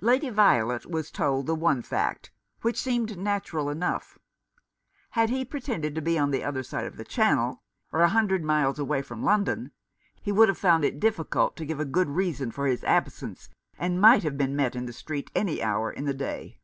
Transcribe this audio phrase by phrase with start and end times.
[0.00, 4.18] Lady Violet was told the one fact— which seemed natural enough.
[5.10, 8.42] Had he pretended to be on the other side of the Channel— or a hundred
[8.42, 9.72] miles away from London—
[10.22, 14.00] he would have found it difficult to give a good reason for his absence, and
[14.00, 14.24] might 247 Rough Justice.
[14.24, 16.56] have been met in the street any hour in the day.